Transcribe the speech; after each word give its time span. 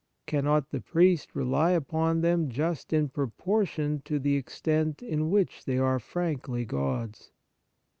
Cannot 0.25 0.71
the 0.71 0.81
priest 0.81 1.35
rely 1.35 1.73
upon 1.73 2.21
them 2.21 2.49
just 2.49 2.91
in 2.91 3.07
proportion 3.09 4.01
to 4.05 4.17
the 4.17 4.35
extent 4.35 5.03
in 5.03 5.29
which 5.29 5.65
they 5.65 5.77
are 5.77 5.99
frankly 5.99 6.65
God's 6.65 7.29